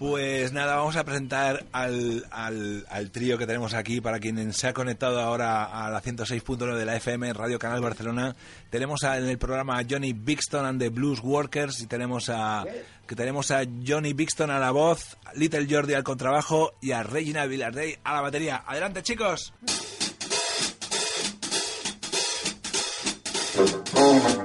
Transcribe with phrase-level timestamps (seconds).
[0.00, 4.66] Pues nada, vamos a presentar al, al, al trío que tenemos aquí para quien se
[4.66, 8.34] ha conectado ahora a la 106.9 de la FM, Radio Canal Barcelona.
[8.70, 12.64] Tenemos en el programa a Johnny Bixton and the Blues Workers y tenemos a
[13.06, 17.44] que tenemos a Johnny Bixton a la voz, Little Jordi al contrabajo y a Regina
[17.44, 18.64] Villardey a la batería.
[18.66, 19.52] Adelante, chicos.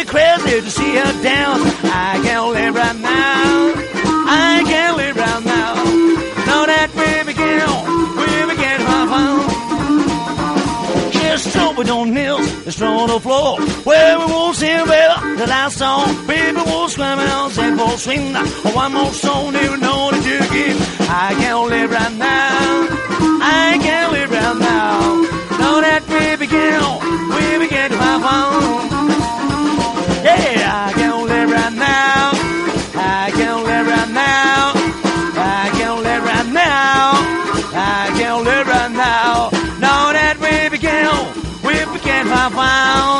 [0.00, 3.74] I the crazy to see her dance, I can't live right now.
[4.32, 5.74] I can't live right now.
[6.48, 7.68] Know that we begin,
[8.16, 9.36] we begin my fun.
[11.12, 13.60] Just it on nails, it's thrown on the floor.
[13.84, 16.08] Where we won't sing better the last song.
[16.26, 18.32] People won't scream out, sing for swing.
[18.74, 20.80] One more song, you know that you give.
[21.10, 23.39] I can't live right now.
[42.50, 43.19] Begin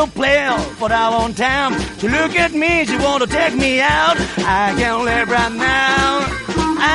[0.00, 1.72] still playing for our own time.
[1.98, 4.16] To look at me, she want to take me out.
[4.38, 6.08] I can't live right now.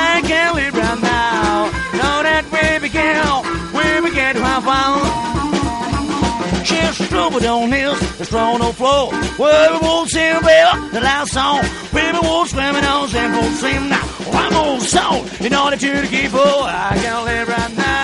[0.08, 1.70] I can't live right now.
[2.00, 3.22] Know that we begin,
[3.76, 4.94] we begin to have fun.
[6.64, 9.10] She's trouble on hills, it's thrown on floor.
[9.38, 11.62] Well, we won't sing better the last song.
[11.94, 14.06] People won't scream and on sing for sing now.
[14.40, 16.64] One more song in order to keep up.
[16.64, 17.95] I can't live right now.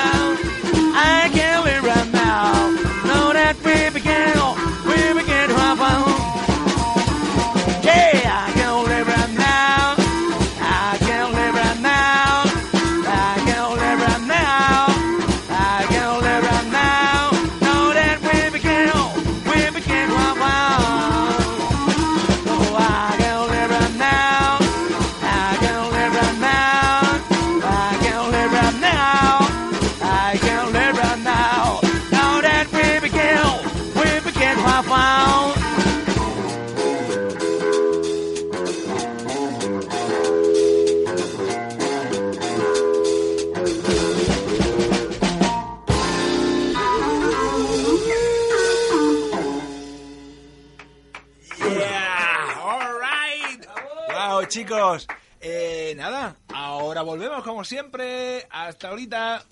[54.49, 55.07] Chicos.
[55.41, 58.47] Eh, nada, ahora volvemos como siempre.
[58.51, 59.45] Hasta ahorita.